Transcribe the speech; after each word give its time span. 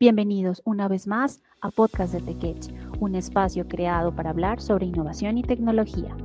Bienvenidos 0.00 0.60
una 0.64 0.88
vez 0.88 1.06
más 1.06 1.40
a 1.60 1.70
Podcast 1.70 2.12
de 2.14 2.20
TechEdge, 2.20 2.74
un 2.98 3.14
espacio 3.14 3.68
creado 3.68 4.12
para 4.12 4.30
hablar 4.30 4.60
sobre 4.60 4.86
innovación 4.86 5.38
y 5.38 5.44
tecnología. 5.44 6.16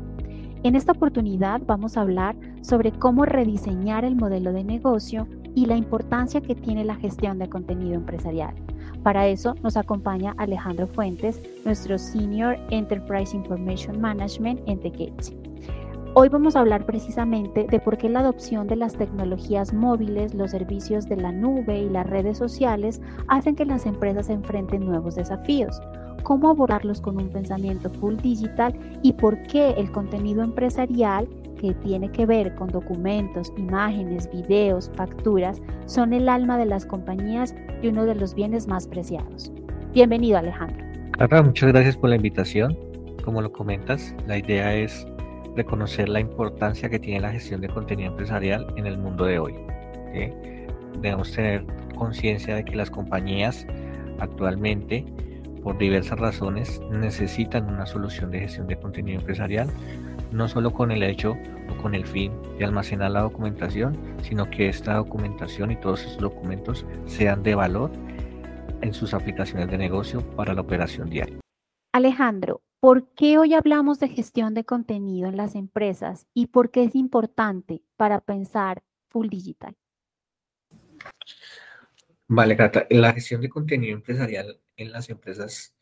En 0.63 0.73
esta 0.73 0.93
oportunidad 0.93 1.61
vamos 1.67 1.95
a 1.95 2.01
hablar 2.01 2.35
sobre 2.63 2.91
cómo 2.91 3.25
rediseñar 3.25 4.05
el 4.05 4.15
modelo 4.15 4.53
de 4.53 4.63
negocio 4.63 5.27
y 5.53 5.67
la 5.67 5.75
importancia 5.75 6.41
que 6.41 6.55
tiene 6.55 6.83
la 6.83 6.95
gestión 6.95 7.37
de 7.37 7.47
contenido 7.47 7.93
empresarial. 7.93 8.55
Para 9.04 9.27
eso 9.27 9.54
nos 9.61 9.77
acompaña 9.77 10.33
Alejandro 10.39 10.88
Fuentes, 10.88 11.39
nuestro 11.63 11.99
Senior 11.99 12.57
Enterprise 12.71 13.38
Information 13.38 14.01
Management 14.01 14.61
en 14.65 14.79
TechEdge. 14.79 15.48
Hoy 16.16 16.28
vamos 16.28 16.55
a 16.55 16.62
hablar 16.62 16.88
precisamente 16.88 17.68
de 17.70 17.80
por 17.80 17.98
qué 17.98 18.09
la 18.09 18.21
adopción 18.21 18.68
de 18.68 18.76
las 18.76 18.98
tecnologías 18.98 19.73
móviles, 19.73 20.34
los 20.34 20.52
servicios 20.52 21.08
de 21.08 21.18
la 21.18 21.32
nube 21.32 21.82
y 21.82 21.89
las 21.89 22.09
redes 22.09 22.38
sociales 22.38 23.00
hacen 23.28 23.55
que 23.55 23.64
las 23.64 23.86
empresas 23.86 24.30
enfrenten 24.30 24.86
nuevos 24.86 25.16
desafíos, 25.16 25.80
cómo 26.23 26.50
abordarlos 26.50 27.00
con 27.00 27.17
un 27.17 27.30
pensamiento 27.30 27.91
full 27.91 28.16
digital 28.16 28.73
y 29.03 29.14
por 29.14 29.41
qué 29.44 29.72
el 29.77 29.91
contenido 29.91 30.41
empresarial 30.41 31.30
que 31.62 31.76
tiene 31.76 32.12
que 32.12 32.26
ver 32.26 32.55
con 32.55 32.70
documentos, 32.70 33.53
imágenes, 33.55 34.30
videos, 34.31 34.91
facturas, 34.95 35.62
son 35.86 36.14
el 36.14 36.28
alma 36.28 36.58
de 36.58 36.66
las 36.66 36.88
compañías 36.88 37.53
y 37.84 37.88
uno 37.88 38.05
de 38.05 38.16
los 38.16 38.34
bienes 38.34 38.67
más 38.67 38.88
preciados. 38.88 39.52
Bienvenido 39.94 40.39
Alejandro. 40.39 40.84
Clara, 41.12 41.44
muchas 41.44 41.70
gracias 41.70 41.98
por 41.98 42.09
la 42.09 42.16
invitación. 42.16 42.76
Como 43.23 43.44
lo 43.44 43.52
comentas, 43.52 44.16
la 44.26 44.38
idea 44.38 44.73
es 44.73 45.05
reconocer 45.55 46.09
la 46.09 46.20
importancia 46.20 46.89
que 46.89 46.99
tiene 46.99 47.21
la 47.21 47.31
gestión 47.31 47.62
de 47.62 47.70
contenido 47.70 48.12
empresarial 48.12 48.73
en 48.77 48.85
el 48.85 48.98
mundo 48.98 49.26
de 49.26 49.39
hoy. 49.39 49.55
Debemos 51.02 51.31
tener 51.31 51.66
conciencia 51.95 52.55
de 52.55 52.66
que 52.66 52.75
las 52.75 52.89
compañías 52.89 53.66
actualmente, 54.20 55.05
por 55.63 55.77
diversas 55.77 56.20
razones, 56.20 56.81
necesitan 56.92 57.67
una 57.67 57.86
solución 57.86 58.31
de 58.31 58.39
gestión 58.39 58.67
de 58.67 58.77
contenido 58.77 59.20
empresarial, 59.20 59.70
no 60.31 60.47
solo 60.47 60.72
con 60.72 60.92
el 60.92 61.03
hecho 61.03 61.36
o 61.70 61.81
con 61.81 61.95
el 61.95 62.05
fin 62.05 62.31
de 62.58 62.66
almacenar 62.66 63.11
la 63.11 63.22
documentación, 63.22 63.97
sino 64.22 64.50
que 64.50 64.70
esta 64.70 64.95
documentación 64.95 65.72
y 65.72 65.75
todos 65.75 66.03
esos 66.05 66.17
documentos 66.17 66.86
sean 67.05 67.44
de 67.44 67.55
valor 67.55 67.92
en 68.81 68.94
sus 68.94 69.14
aplicaciones 69.14 69.70
de 69.70 69.77
negocio 69.77 70.22
para 70.36 70.53
la 70.53 70.61
operación 70.61 71.09
diaria. 71.09 71.38
Alejandro, 71.94 72.61
¿Por 72.80 73.09
qué 73.13 73.38
hoy 73.38 73.53
hablamos 73.55 73.99
de 73.99 74.08
gestión 74.08 74.53
de 74.53 74.63
contenido 74.63 75.27
en 75.27 75.35
las 75.35 75.55
empresas 75.55 76.27
y 76.33 76.47
por 76.47 76.72
qué 76.72 76.86
es 76.86 76.95
importante 76.95 77.81
para 77.97 78.21
pensar 78.21 78.83
full 79.09 79.27
digital? 79.27 79.75
Vale, 82.27 82.55
Cata, 82.55 82.88
la 82.89 83.11
gestión 83.11 83.41
de 83.41 83.49
contenido 83.49 83.97
empresarial 83.97 84.61
en 84.77 84.94
las 84.94 85.09
empresas 85.09 85.75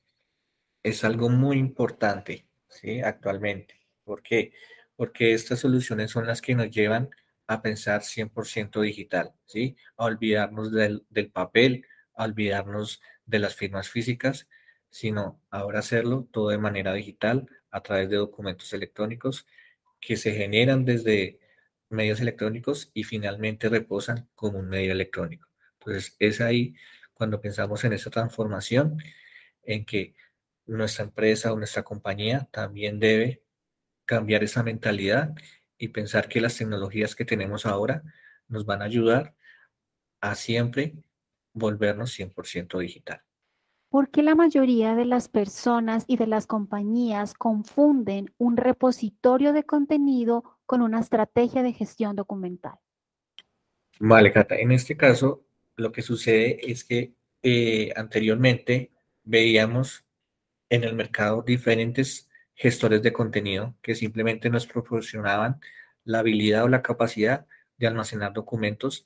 es 0.82 1.04
algo 1.04 1.30
muy 1.30 1.58
importante 1.58 2.48
¿sí? 2.68 3.00
actualmente. 3.02 3.80
¿Por 4.04 4.24
qué? 4.24 4.54
Porque 4.96 5.34
estas 5.34 5.60
soluciones 5.60 6.10
son 6.10 6.26
las 6.26 6.42
que 6.42 6.56
nos 6.56 6.72
llevan 6.72 7.12
a 7.46 7.62
pensar 7.62 8.02
100% 8.02 8.82
digital, 8.82 9.34
¿sí? 9.46 9.78
a 9.98 10.06
olvidarnos 10.06 10.72
del, 10.72 11.06
del 11.12 11.30
papel, 11.30 11.86
a 12.16 12.24
olvidarnos 12.24 13.04
de 13.28 13.38
las 13.38 13.56
firmas 13.56 13.88
físicas 13.88 14.48
sino 14.90 15.42
ahora 15.50 15.80
hacerlo 15.80 16.28
todo 16.32 16.50
de 16.50 16.58
manera 16.58 16.94
digital 16.94 17.48
a 17.72 17.82
través 17.82 18.10
de 18.10 18.18
documentos 18.18 18.74
electrónicos 18.74 19.48
que 20.00 20.18
se 20.18 20.34
generan 20.34 20.86
desde 20.86 21.40
medios 21.90 22.20
electrónicos 22.20 22.92
y 22.94 23.04
finalmente 23.04 23.70
reposan 23.70 24.30
como 24.36 24.60
un 24.60 24.70
medio 24.70 24.92
electrónico. 24.92 25.48
Entonces 25.80 26.16
es 26.20 26.42
ahí 26.42 26.76
cuando 27.14 27.42
pensamos 27.42 27.84
en 27.84 27.94
esa 27.94 28.10
transformación 28.10 29.02
en 29.64 29.86
que 29.86 30.16
nuestra 30.66 31.06
empresa 31.06 31.54
o 31.54 31.58
nuestra 31.58 31.84
compañía 31.84 32.48
también 32.52 33.00
debe 33.00 33.44
cambiar 34.06 34.44
esa 34.44 34.64
mentalidad 34.64 35.36
y 35.78 35.90
pensar 35.90 36.28
que 36.28 36.42
las 36.42 36.58
tecnologías 36.58 37.16
que 37.16 37.26
tenemos 37.26 37.66
ahora 37.66 38.04
nos 38.48 38.66
van 38.66 38.82
a 38.82 38.86
ayudar 38.86 39.36
a 40.22 40.36
siempre 40.36 40.96
volvernos 41.54 42.12
100% 42.18 42.80
digital. 42.80 43.22
¿Por 43.90 44.12
qué 44.12 44.22
la 44.22 44.36
mayoría 44.36 44.96
de 44.96 45.06
las 45.06 45.30
personas 45.30 46.04
y 46.08 46.18
de 46.18 46.28
las 46.28 46.46
compañías 46.46 47.34
confunden 47.34 48.34
un 48.38 48.58
repositorio 48.58 49.54
de 49.54 49.64
contenido 49.64 50.44
con 50.66 50.82
una 50.82 51.00
estrategia 51.00 51.64
de 51.64 51.72
gestión 51.72 52.16
documental? 52.16 52.80
Vale, 54.00 54.32
Cata. 54.32 54.56
En 54.58 54.72
este 54.72 54.98
caso, 54.98 55.46
lo 55.78 55.92
que 55.92 56.02
sucede 56.02 56.70
es 56.70 56.84
que 56.84 57.14
eh, 57.42 57.94
anteriormente 57.96 58.92
veíamos 59.24 60.06
en 60.70 60.84
el 60.84 60.94
mercado 60.94 61.42
diferentes 61.42 62.30
gestores 62.56 63.02
de 63.02 63.14
contenido 63.14 63.76
que 63.82 63.96
simplemente 63.96 64.50
nos 64.50 64.68
proporcionaban 64.68 65.62
la 66.04 66.20
habilidad 66.20 66.66
o 66.66 66.68
la 66.68 66.82
capacidad 66.82 67.46
de 67.78 67.88
almacenar 67.88 68.34
documentos 68.34 69.06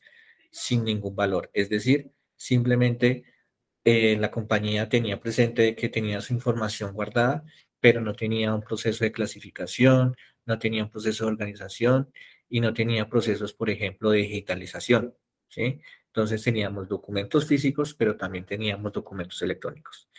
sin 0.50 0.84
ningún 0.84 1.16
valor. 1.16 1.52
Es 1.54 1.70
decir, 1.70 2.12
simplemente 2.36 3.26
eh, 3.84 4.18
la 4.20 4.32
compañía 4.32 4.90
tenía 4.90 5.20
presente 5.20 5.76
que 5.76 5.90
tenía 5.90 6.22
su 6.22 6.34
información 6.34 6.94
guardada, 6.94 7.44
pero 7.80 8.02
no 8.02 8.14
tenía 8.14 8.54
un 8.54 8.62
proceso 8.62 9.04
de 9.04 9.12
clasificación, 9.12 10.16
no 10.46 10.60
tenía 10.60 10.84
un 10.84 10.90
proceso 10.90 11.26
de 11.26 11.32
organización 11.32 12.12
y 12.48 12.62
no 12.62 12.74
tenía 12.74 13.10
procesos, 13.10 13.54
por 13.54 13.70
ejemplo, 13.70 14.12
de 14.12 14.20
digitalización. 14.20 15.16
¿sí? 15.50 15.82
Entonces 16.08 16.44
teníamos 16.44 16.88
documentos 16.90 17.48
físicos, 17.48 17.94
pero 17.94 18.18
también 18.18 18.46
teníamos 18.46 18.92
documentos 18.92 19.42
electrónicos. 19.42 20.10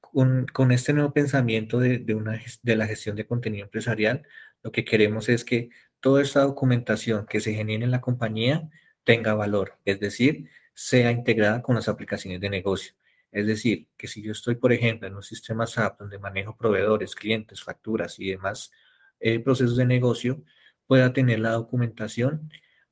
Con, 0.00 0.46
con 0.46 0.72
este 0.72 0.92
nuevo 0.92 1.12
pensamiento 1.12 1.78
de, 1.78 1.98
de, 1.98 2.14
una, 2.14 2.40
de 2.62 2.76
la 2.76 2.86
gestión 2.86 3.16
de 3.16 3.26
contenido 3.26 3.64
empresarial, 3.64 4.26
lo 4.62 4.72
que 4.72 4.84
queremos 4.84 5.28
es 5.28 5.44
que 5.44 5.68
toda 6.00 6.22
esta 6.22 6.42
documentación 6.42 7.26
que 7.26 7.40
se 7.40 7.52
genere 7.52 7.84
en 7.84 7.90
la 7.90 8.00
compañía 8.00 8.68
tenga 9.04 9.34
valor, 9.34 9.78
es 9.84 10.00
decir, 10.00 10.48
sea 10.76 11.10
integrada 11.10 11.62
con 11.62 11.74
las 11.74 11.88
aplicaciones 11.88 12.38
de 12.38 12.50
negocio. 12.50 12.92
Es 13.32 13.46
decir, 13.46 13.88
que 13.96 14.08
si 14.08 14.22
yo 14.22 14.32
estoy, 14.32 14.56
por 14.56 14.72
ejemplo, 14.74 15.08
en 15.08 15.16
un 15.16 15.22
sistema 15.22 15.66
SAP 15.66 16.00
donde 16.00 16.18
manejo 16.18 16.54
proveedores, 16.56 17.14
clientes, 17.14 17.62
facturas 17.62 18.18
y 18.20 18.30
demás 18.30 18.70
eh, 19.18 19.40
procesos 19.40 19.76
de 19.76 19.86
negocio, 19.86 20.44
pueda 20.86 21.12
tener 21.14 21.40
la 21.40 21.52
documentación 21.52 22.50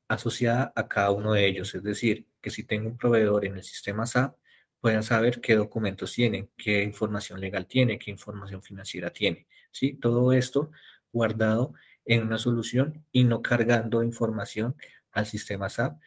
asociada 0.08 0.72
a 0.74 0.88
cada 0.88 1.10
uno 1.10 1.34
de 1.34 1.46
ellos. 1.46 1.74
Es 1.74 1.82
decir, 1.82 2.26
que 2.40 2.50
si 2.50 2.64
tengo 2.64 2.88
un 2.88 2.96
proveedor 2.96 3.44
en 3.44 3.56
el 3.56 3.62
sistema 3.62 4.06
SAP, 4.06 4.34
puedan 4.80 5.02
saber 5.02 5.40
qué 5.42 5.54
documentos 5.54 6.12
tiene, 6.14 6.48
qué 6.56 6.82
información 6.82 7.38
legal 7.38 7.66
tiene, 7.66 7.98
qué 7.98 8.10
información 8.10 8.62
financiera 8.62 9.10
tiene. 9.10 9.46
¿sí? 9.70 9.94
Todo 9.94 10.32
esto 10.32 10.70
guardado 11.12 11.74
en 12.06 12.22
una 12.22 12.38
solución 12.38 13.04
y 13.12 13.24
no 13.24 13.42
cargando 13.42 14.02
información 14.02 14.74
al 15.12 15.26
sistema 15.26 15.68
SAP 15.68 15.98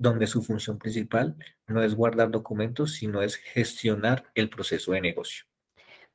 donde 0.00 0.26
su 0.26 0.42
función 0.42 0.78
principal 0.78 1.36
no 1.66 1.82
es 1.82 1.94
guardar 1.94 2.30
documentos, 2.30 2.94
sino 2.94 3.20
es 3.20 3.36
gestionar 3.36 4.24
el 4.34 4.48
proceso 4.48 4.92
de 4.92 5.02
negocio. 5.02 5.44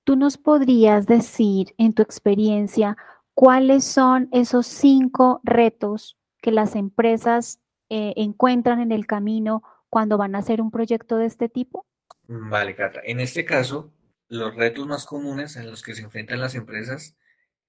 ¿Tú 0.04 0.16
nos 0.16 0.38
podrías 0.38 1.06
decir, 1.06 1.76
en 1.78 1.94
tu 1.94 2.02
experiencia, 2.02 2.98
cuáles 3.36 3.84
son 3.84 4.28
esos 4.32 4.66
cinco 4.66 5.40
retos 5.44 6.18
que 6.42 6.52
las 6.52 6.76
empresas 6.76 7.60
eh, 7.90 8.14
encuentran 8.18 8.80
en 8.80 8.92
el 8.92 9.06
camino 9.06 9.62
cuando 9.88 10.18
van 10.18 10.34
a 10.34 10.40
hacer 10.40 10.62
un 10.62 10.72
proyecto 10.72 11.18
de 11.18 11.28
este 11.28 11.48
tipo? 11.48 11.86
Vale, 12.28 12.76
Cata. 12.76 13.02
En 13.04 13.20
este 13.20 13.46
caso, 13.46 13.92
los 14.30 14.56
retos 14.56 14.88
más 14.88 15.06
comunes 15.06 15.58
en 15.58 15.70
los 15.70 15.84
que 15.84 15.94
se 15.94 16.02
enfrentan 16.02 16.40
las 16.40 16.56
empresas 16.56 17.16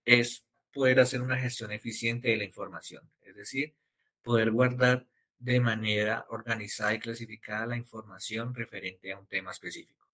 es 0.06 0.46
poder 0.72 0.98
hacer 1.00 1.20
una 1.20 1.36
gestión 1.36 1.72
eficiente 1.72 2.28
de 2.28 2.38
la 2.38 2.44
información, 2.44 3.02
es 3.20 3.36
decir, 3.36 3.74
poder 4.22 4.50
guardar 4.50 5.06
de 5.38 5.60
manera 5.60 6.26
organizada 6.30 6.94
y 6.94 6.98
clasificada 6.98 7.66
la 7.66 7.76
información 7.76 8.54
referente 8.54 9.12
a 9.12 9.18
un 9.18 9.26
tema 9.26 9.50
específico. 9.50 10.06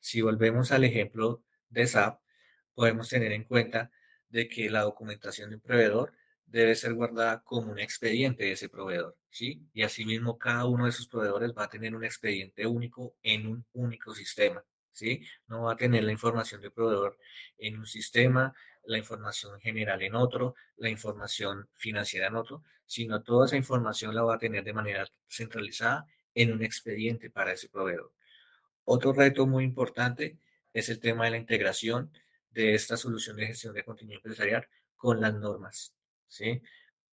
Si 0.00 0.20
volvemos 0.20 0.72
al 0.72 0.84
ejemplo 0.84 1.42
de 1.68 1.86
SAP, 1.86 2.20
podemos 2.74 3.08
tener 3.08 3.32
en 3.32 3.44
cuenta 3.44 3.90
de 4.28 4.48
que 4.48 4.70
la 4.70 4.82
documentación 4.82 5.50
de 5.50 5.56
un 5.56 5.62
proveedor 5.62 6.12
debe 6.46 6.74
ser 6.74 6.94
guardada 6.94 7.42
como 7.42 7.72
un 7.72 7.78
expediente 7.78 8.44
de 8.44 8.52
ese 8.52 8.68
proveedor, 8.68 9.16
¿sí? 9.30 9.66
Y 9.72 9.82
asimismo 9.82 10.38
cada 10.38 10.64
uno 10.66 10.84
de 10.84 10.90
esos 10.90 11.08
proveedores 11.08 11.52
va 11.56 11.64
a 11.64 11.68
tener 11.68 11.94
un 11.94 12.04
expediente 12.04 12.66
único 12.66 13.16
en 13.22 13.46
un 13.46 13.66
único 13.72 14.14
sistema, 14.14 14.64
¿sí? 14.92 15.26
No 15.48 15.62
va 15.62 15.72
a 15.72 15.76
tener 15.76 16.04
la 16.04 16.12
información 16.12 16.60
del 16.60 16.72
proveedor 16.72 17.18
en 17.58 17.78
un 17.78 17.86
sistema, 17.86 18.54
la 18.86 18.98
información 18.98 19.60
general 19.60 20.02
en 20.02 20.14
otro, 20.14 20.54
la 20.76 20.88
información 20.88 21.68
financiera 21.74 22.28
en 22.28 22.36
otro, 22.36 22.62
sino 22.86 23.22
toda 23.22 23.46
esa 23.46 23.56
información 23.56 24.14
la 24.14 24.22
va 24.22 24.36
a 24.36 24.38
tener 24.38 24.64
de 24.64 24.72
manera 24.72 25.06
centralizada 25.28 26.06
en 26.34 26.52
un 26.52 26.62
expediente 26.62 27.30
para 27.30 27.52
ese 27.52 27.68
proveedor. 27.68 28.12
Otro 28.84 29.12
reto 29.12 29.46
muy 29.46 29.64
importante 29.64 30.38
es 30.72 30.88
el 30.88 31.00
tema 31.00 31.24
de 31.24 31.32
la 31.32 31.38
integración 31.38 32.12
de 32.50 32.74
esta 32.74 32.96
solución 32.96 33.36
de 33.36 33.48
gestión 33.48 33.74
de 33.74 33.84
contenido 33.84 34.18
empresarial 34.18 34.68
con 34.96 35.20
las 35.20 35.34
normas, 35.34 35.94
¿sí? 36.28 36.62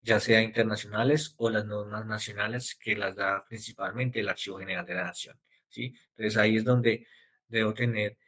ya 0.02 0.20
sea 0.20 0.42
internacionales 0.42 1.34
o 1.38 1.50
las 1.50 1.64
normas 1.64 2.06
nacionales 2.06 2.76
que 2.76 2.94
las 2.94 3.16
da 3.16 3.44
principalmente 3.48 4.20
el 4.20 4.28
Archivo 4.28 4.58
General 4.58 4.84
de 4.84 4.94
la 4.94 5.04
Nación. 5.04 5.38
¿sí? 5.68 5.94
Entonces 6.10 6.36
ahí 6.36 6.56
es 6.56 6.64
donde 6.64 7.06
debo 7.48 7.74
tener 7.74 8.18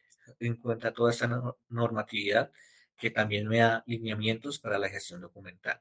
en 0.40 0.56
cuenta 0.56 0.92
toda 0.92 1.10
esta 1.10 1.28
normatividad 1.68 2.50
que 2.96 3.10
también 3.10 3.48
me 3.48 3.58
da 3.58 3.84
lineamientos 3.86 4.58
para 4.58 4.78
la 4.78 4.88
gestión 4.88 5.20
documental. 5.20 5.80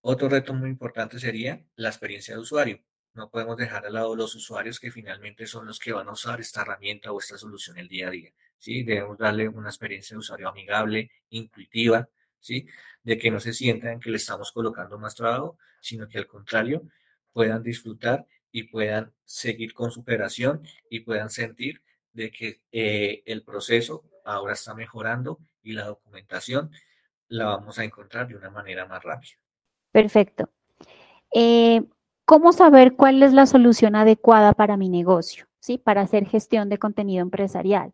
Otro 0.00 0.28
reto 0.28 0.54
muy 0.54 0.70
importante 0.70 1.18
sería 1.18 1.64
la 1.76 1.88
experiencia 1.88 2.34
de 2.34 2.40
usuario. 2.40 2.80
No 3.14 3.30
podemos 3.30 3.56
dejar 3.56 3.84
al 3.84 3.94
lado 3.94 4.14
los 4.14 4.34
usuarios 4.34 4.78
que 4.78 4.92
finalmente 4.92 5.46
son 5.46 5.66
los 5.66 5.78
que 5.78 5.92
van 5.92 6.08
a 6.08 6.12
usar 6.12 6.40
esta 6.40 6.62
herramienta 6.62 7.10
o 7.10 7.18
esta 7.18 7.36
solución 7.36 7.78
el 7.78 7.88
día 7.88 8.08
a 8.08 8.10
día. 8.10 8.32
¿sí? 8.58 8.84
Debemos 8.84 9.18
darle 9.18 9.48
una 9.48 9.68
experiencia 9.68 10.14
de 10.14 10.20
usuario 10.20 10.48
amigable, 10.48 11.10
intuitiva, 11.30 12.08
¿sí? 12.38 12.66
de 13.02 13.18
que 13.18 13.30
no 13.30 13.40
se 13.40 13.52
sientan 13.52 13.98
que 13.98 14.10
le 14.10 14.18
estamos 14.18 14.52
colocando 14.52 14.98
más 14.98 15.16
trabajo, 15.16 15.58
sino 15.80 16.08
que 16.08 16.18
al 16.18 16.26
contrario 16.26 16.88
puedan 17.32 17.62
disfrutar 17.62 18.26
y 18.52 18.64
puedan 18.64 19.12
seguir 19.24 19.74
con 19.74 19.90
su 19.90 20.00
operación 20.00 20.62
y 20.88 21.00
puedan 21.00 21.30
sentir 21.30 21.82
de 22.12 22.30
que 22.30 22.60
eh, 22.72 23.22
el 23.26 23.42
proceso 23.42 24.04
ahora 24.24 24.54
está 24.54 24.74
mejorando 24.74 25.40
y 25.62 25.72
la 25.72 25.86
documentación 25.86 26.70
la 27.28 27.46
vamos 27.46 27.78
a 27.78 27.84
encontrar 27.84 28.26
de 28.26 28.36
una 28.36 28.50
manera 28.50 28.86
más 28.86 29.02
rápida. 29.02 29.34
Perfecto. 29.92 30.50
Eh, 31.32 31.82
¿Cómo 32.24 32.52
saber 32.52 32.94
cuál 32.94 33.22
es 33.22 33.32
la 33.32 33.46
solución 33.46 33.96
adecuada 33.96 34.52
para 34.52 34.76
mi 34.76 34.88
negocio? 34.88 35.46
¿Sí? 35.60 35.78
Para 35.78 36.02
hacer 36.02 36.26
gestión 36.26 36.68
de 36.68 36.78
contenido 36.78 37.22
empresarial. 37.22 37.92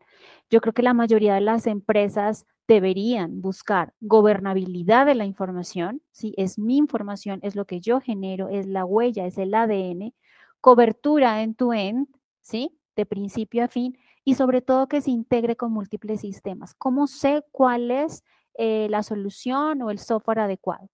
Yo 0.51 0.61
creo 0.61 0.73
que 0.75 0.83
la 0.83 0.95
mayoría 0.95 1.35
de 1.35 1.41
las 1.41 1.67
empresas 1.67 2.47
deberían 2.67 3.41
buscar 3.41 3.95
gobernabilidad 4.01 5.07
de 5.07 5.15
la 5.15 5.25
información, 5.25 6.03
¿sí? 6.13 6.35
Es 6.37 6.59
mi 6.59 6.77
información, 6.77 7.41
es 7.43 7.57
lo 7.57 7.67
que 7.67 7.81
yo 7.81 8.01
genero, 8.01 8.49
es 8.49 8.67
la 8.67 8.85
huella, 8.85 9.27
es 9.27 9.39
el 9.39 9.55
ADN, 9.55 10.15
cobertura 10.61 11.43
end-to-end, 11.43 12.09
¿sí? 12.41 12.79
De 12.97 13.07
principio 13.07 13.65
a 13.65 13.69
fin, 13.69 13.99
y 14.25 14.35
sobre 14.35 14.63
todo 14.63 14.89
que 14.89 15.01
se 15.01 15.11
integre 15.11 15.57
con 15.57 15.73
múltiples 15.73 16.21
sistemas. 16.21 16.75
¿Cómo 16.75 17.07
sé 17.07 17.43
cuál 17.51 17.91
es 17.91 18.23
eh, 18.57 18.89
la 18.91 19.03
solución 19.03 19.83
o 19.83 19.91
el 19.91 19.99
software 19.99 20.41
adecuado? 20.41 20.91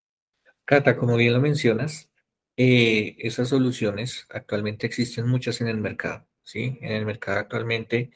Cata, 0.64 0.96
como 0.96 1.16
bien 1.16 1.32
lo 1.32 1.40
mencionas, 1.40 2.10
eh, 2.56 3.16
esas 3.18 3.48
soluciones 3.48 4.26
actualmente 4.30 4.86
existen 4.86 5.26
muchas 5.28 5.60
en 5.60 5.68
el 5.68 5.78
mercado, 5.78 6.26
¿sí? 6.42 6.78
En 6.82 6.92
el 6.92 7.06
mercado 7.06 7.38
actualmente 7.38 8.10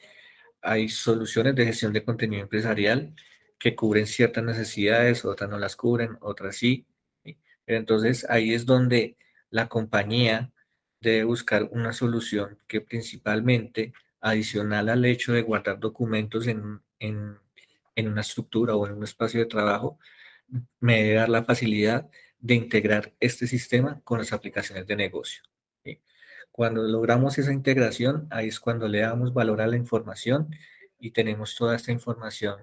hay 0.61 0.89
soluciones 0.89 1.55
de 1.55 1.65
gestión 1.65 1.93
de 1.93 2.03
contenido 2.03 2.43
empresarial 2.43 3.15
que 3.59 3.75
cubren 3.75 4.07
ciertas 4.07 4.43
necesidades, 4.43 5.25
otras 5.25 5.49
no 5.49 5.57
las 5.57 5.75
cubren, 5.75 6.17
otras 6.21 6.57
sí. 6.57 6.85
entonces 7.67 8.25
ahí 8.29 8.53
es 8.53 8.65
donde 8.65 9.17
la 9.49 9.67
compañía 9.67 10.51
debe 11.01 11.23
buscar 11.23 11.69
una 11.71 11.93
solución 11.93 12.59
que 12.67 12.81
principalmente, 12.81 13.93
adicional 14.25 14.89
al 14.89 15.05
hecho 15.05 15.33
de 15.33 15.43
guardar 15.43 15.79
documentos 15.79 16.47
en, 16.47 16.81
en, 16.99 17.37
en 17.95 18.07
una 18.07 18.21
estructura 18.21 18.75
o 18.75 18.87
en 18.87 18.93
un 18.93 19.03
espacio 19.03 19.39
de 19.39 19.45
trabajo, 19.45 19.99
me 20.79 21.03
debe 21.03 21.15
dar 21.15 21.29
la 21.29 21.43
facilidad 21.43 22.09
de 22.39 22.55
integrar 22.55 23.13
este 23.19 23.45
sistema 23.45 24.01
con 24.03 24.17
las 24.17 24.33
aplicaciones 24.33 24.87
de 24.87 24.95
negocio. 24.95 25.43
Cuando 26.51 26.83
logramos 26.83 27.37
esa 27.37 27.53
integración, 27.53 28.27
ahí 28.31 28.47
es 28.47 28.59
cuando 28.59 28.87
le 28.87 29.01
damos 29.01 29.33
valor 29.33 29.61
a 29.61 29.67
la 29.67 29.75
información 29.75 30.55
y 30.97 31.11
tenemos 31.11 31.55
toda 31.55 31.75
esta 31.75 31.91
información 31.91 32.55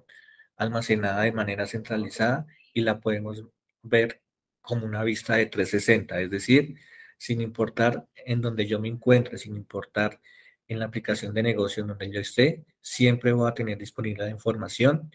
almacenada 0.56 1.22
de 1.22 1.32
manera 1.32 1.66
centralizada 1.66 2.46
y 2.72 2.80
la 2.80 3.00
podemos 3.00 3.44
ver 3.82 4.20
como 4.62 4.86
una 4.86 5.04
vista 5.04 5.36
de 5.36 5.46
360, 5.46 6.20
es 6.22 6.30
decir, 6.30 6.76
sin 7.18 7.40
importar 7.40 8.08
en 8.16 8.40
donde 8.40 8.66
yo 8.66 8.80
me 8.80 8.88
encuentre, 8.88 9.38
sin 9.38 9.56
importar 9.56 10.20
en 10.68 10.78
la 10.78 10.86
aplicación 10.86 11.34
de 11.34 11.42
negocio 11.42 11.84
donde 11.84 12.10
yo 12.10 12.20
esté, 12.20 12.64
siempre 12.80 13.32
voy 13.32 13.48
a 13.48 13.54
tener 13.54 13.78
disponible 13.78 14.24
la 14.24 14.30
información 14.30 15.10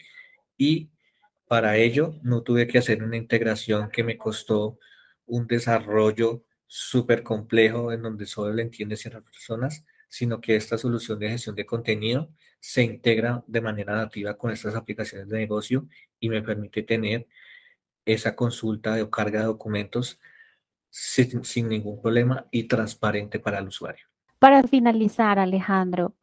y 0.58 0.90
para 1.48 1.78
ello 1.78 2.16
no 2.24 2.44
tuve 2.44 2.68
que 2.68 2.78
hacer 2.78 3.04
una 3.04 3.18
integración 3.18 3.90
que 3.90 4.04
me 4.04 4.18
costó 4.18 4.80
un 5.26 5.48
desarrollo 5.48 6.44
súper 6.68 7.24
complejo 7.24 7.92
en 7.92 8.02
donde 8.02 8.26
solo 8.26 8.54
le 8.54 8.64
entiende 8.64 8.98
ciertas 8.98 9.24
personas, 9.24 9.86
sino 10.10 10.42
que 10.42 10.56
esta 10.56 10.78
solución 10.78 11.20
de 11.20 11.30
gestión 11.30 11.56
de 11.56 11.66
contenido 11.66 12.30
se 12.60 12.84
integra 12.84 13.44
de 13.48 13.62
manera 13.62 13.96
nativa 13.96 14.38
con 14.38 14.52
estas 14.52 14.76
aplicaciones 14.76 15.30
de 15.30 15.38
negocio 15.38 15.88
y 16.20 16.30
me 16.30 16.42
permite 16.42 16.84
tener 16.84 17.28
esa 18.06 18.36
consulta 18.36 19.02
o 19.04 19.10
carga 19.10 19.42
de 19.42 19.46
documentos 19.46 20.20
sin, 20.90 21.68
ningún 21.68 22.02
problema 22.02 22.48
y 22.52 22.64
transparente 22.64 23.40
para 23.40 23.60
el 23.60 23.68
usuario. 23.68 24.08
Para 24.40 24.64
finalizar, 24.64 25.40
Alejandro, 25.40 26.14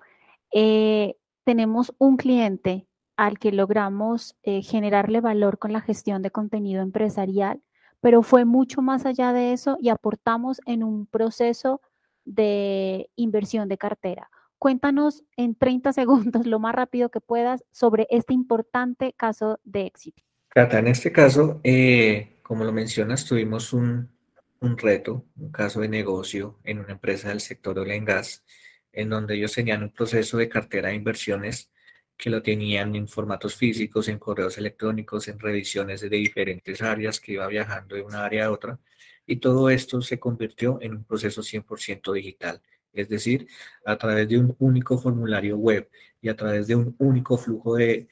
eh, 0.53 1.17
tenemos 1.45 1.93
un 1.99 2.17
cliente 2.17 2.87
al 3.17 3.39
que 3.39 3.53
logramos 3.53 4.37
eh, 4.43 4.63
generarle 4.63 5.21
valor 5.21 5.59
con 5.59 5.73
la 5.73 5.81
gestión 5.81 6.23
de 6.23 6.31
contenido 6.31 6.83
empresarial, 6.83 7.61
pero 8.01 8.23
fue 8.23 8.45
mucho 8.45 8.83
más 8.83 9.07
allá 9.07 9.33
de 9.33 9.53
eso 9.53 9.79
y 9.81 9.89
aportamos 9.89 10.61
en 10.67 10.85
un 10.85 11.07
proceso 11.07 11.81
de 12.25 13.11
inversión 13.17 13.69
de 13.69 13.79
cartera. 13.79 14.31
Cuéntanos 14.59 15.25
en 15.37 15.57
30 15.57 15.93
segundos, 15.93 16.47
lo 16.47 16.61
más 16.61 16.75
rápido 16.75 17.11
que 17.11 17.21
puedas, 17.21 17.65
sobre 17.73 18.07
este 18.11 18.33
importante 18.33 19.13
caso 19.17 19.59
de 19.65 19.87
éxito. 19.87 20.23
Cata, 20.49 20.79
en 20.79 20.87
este 20.87 21.11
caso, 21.11 21.61
eh, 21.65 22.39
como 22.45 22.63
lo 22.63 22.73
mencionas, 22.73 23.25
tuvimos 23.25 23.73
un, 23.73 24.14
un, 24.61 24.79
reto, 24.79 25.27
un 25.37 25.51
caso 25.53 25.81
de 25.81 25.89
negocio 25.89 26.59
en 26.65 26.81
una 26.81 26.93
empresa 26.93 27.29
del 27.29 27.41
sector 27.41 27.79
oil 27.79 27.93
and 27.93 28.07
gas, 28.07 28.45
en 28.93 29.11
donde 29.11 29.37
ellos 29.37 29.53
tenían 29.53 29.83
un 29.83 29.91
proceso 29.93 30.39
de 30.39 30.49
cartera 30.49 30.89
de 30.89 30.95
inversiones 30.97 31.71
que 32.17 32.31
lo 32.31 32.43
tenían 32.43 32.95
en 32.95 33.09
formatos 33.09 33.57
físicos, 33.57 34.09
en 34.09 34.19
correos 34.19 34.57
electrónicos, 34.59 35.29
en 35.29 35.39
revisiones 35.39 36.01
de 36.01 36.09
diferentes 36.09 36.81
áreas 36.83 37.21
que 37.21 37.33
iba 37.33 37.47
viajando 37.49 37.97
de 37.97 38.03
una 38.03 38.25
área 38.25 38.47
a 38.47 38.51
otra. 38.53 38.79
Y 39.27 39.37
todo 39.37 39.71
esto 39.71 40.01
se 40.03 40.19
convirtió 40.19 40.79
en 40.81 40.95
un 40.95 41.05
proceso 41.05 41.43
100% 41.43 42.13
digital, 42.13 42.63
es 42.93 43.09
decir, 43.09 43.49
a 43.85 43.97
través 43.99 44.29
de 44.29 44.39
un 44.39 44.55
único 44.59 44.99
formulario 44.99 45.57
web 45.57 45.89
y 46.21 46.29
a 46.29 46.37
través 46.37 46.67
de 46.67 46.77
un 46.77 46.95
único 46.99 47.37
flujo 47.37 47.75
de, 47.77 48.09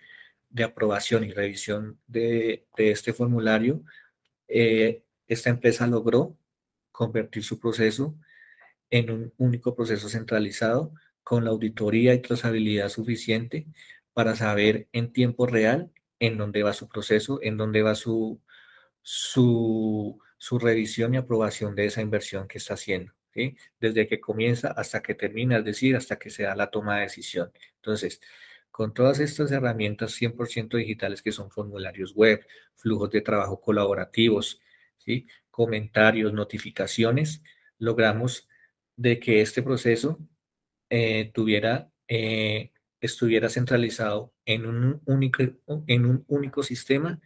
de 0.51 0.65
aprobación 0.65 1.25
y 1.25 1.33
revisión 1.33 1.99
de, 2.07 2.67
de 2.77 2.91
este 2.91 3.13
formulario, 3.13 3.85
eh, 4.49 5.03
esta 5.29 5.51
empresa 5.51 5.87
logró 5.87 6.37
convertir 6.91 7.45
su 7.45 7.59
proceso 7.59 8.15
en 8.91 9.11
un 9.11 9.33
único 9.39 9.75
proceso 9.75 10.09
centralizado 10.09 10.93
con 11.23 11.45
la 11.45 11.51
auditoría 11.51 12.15
y 12.15 12.21
trazabilidad 12.21 12.89
suficiente 12.89 13.67
para 14.13 14.37
saber 14.37 14.89
en 14.93 15.13
tiempo 15.13 15.47
real 15.47 15.91
en 16.19 16.39
dónde 16.39 16.63
va 16.63 16.73
su 16.73 16.89
proceso, 16.89 17.41
en 17.43 17.57
dónde 17.57 17.83
va 17.83 17.95
su, 17.95 18.41
su, 19.01 20.19
su 20.37 20.59
revisión 20.59 21.15
y 21.15 21.17
aprobación 21.17 21.75
de 21.75 21.87
esa 21.87 22.03
inversión 22.03 22.47
que 22.47 22.59
está 22.59 22.75
haciendo. 22.75 23.13
¿sí? 23.35 23.57
Desde 23.81 24.07
que 24.07 24.21
comienza 24.21 24.69
hasta 24.69 25.03
que 25.03 25.15
termina, 25.15 25.59
es 25.59 25.65
decir, 25.65 25.97
hasta 25.97 26.19
que 26.19 26.31
se 26.31 26.45
da 26.45 26.55
la 26.55 26.71
toma 26.71 26.97
de 26.97 27.03
decisión. 27.03 27.51
Entonces, 27.77 28.21
con 28.71 28.95
todas 28.95 29.21
estas 29.21 29.51
herramientas 29.53 30.21
100% 30.21 30.77
digitales 30.77 31.23
que 31.23 31.33
son 31.33 31.51
formularios 31.51 32.15
web, 32.15 32.45
flujos 32.75 33.11
de 33.11 33.21
trabajo 33.21 33.61
colaborativos, 33.61 34.61
¿sí? 35.05 35.27
comentarios, 35.51 36.33
notificaciones, 36.33 37.43
logramos 37.79 38.49
de 38.97 39.19
que 39.21 39.41
este 39.41 39.63
proceso 39.63 40.19
eh, 40.91 41.31
tuviera, 41.35 41.91
eh, 42.09 42.73
estuviera 43.01 43.49
centralizado 43.49 44.33
en 44.45 44.67
un, 44.67 45.01
único, 45.07 45.43
en 45.87 46.07
un 46.07 46.25
único 46.29 46.63
sistema 46.63 47.21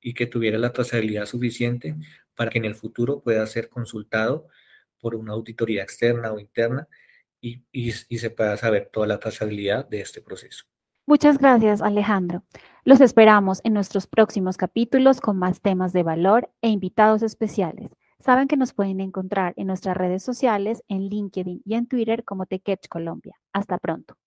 y 0.00 0.14
que 0.14 0.26
tuviera 0.26 0.58
la 0.58 0.72
trazabilidad 0.72 1.26
suficiente 1.26 1.96
para 2.34 2.50
que 2.50 2.58
en 2.58 2.64
el 2.64 2.74
futuro 2.74 3.22
pueda 3.22 3.46
ser 3.46 3.68
consultado 3.68 4.48
por 5.00 5.14
una 5.14 5.32
auditoría 5.32 5.82
externa 5.82 6.32
o 6.32 6.38
interna 6.38 6.88
y, 7.40 7.64
y, 7.72 7.92
y 8.08 8.18
se 8.18 8.30
pueda 8.30 8.56
saber 8.56 8.90
toda 8.92 9.06
la 9.06 9.18
trazabilidad 9.18 9.88
de 9.88 10.00
este 10.00 10.20
proceso. 10.22 10.64
Muchas 11.12 11.36
gracias, 11.36 11.82
Alejandro. 11.82 12.42
Los 12.84 13.02
esperamos 13.02 13.60
en 13.64 13.74
nuestros 13.74 14.06
próximos 14.06 14.56
capítulos 14.56 15.20
con 15.20 15.38
más 15.38 15.60
temas 15.60 15.92
de 15.92 16.02
valor 16.02 16.48
e 16.62 16.70
invitados 16.70 17.22
especiales. 17.22 17.90
Saben 18.18 18.48
que 18.48 18.56
nos 18.56 18.72
pueden 18.72 18.98
encontrar 18.98 19.52
en 19.58 19.66
nuestras 19.66 19.94
redes 19.94 20.22
sociales, 20.22 20.82
en 20.88 21.10
LinkedIn 21.10 21.60
y 21.66 21.74
en 21.74 21.86
Twitter 21.86 22.24
como 22.24 22.46
TechEdge 22.46 22.88
Colombia. 22.88 23.38
Hasta 23.52 23.76
pronto. 23.76 24.21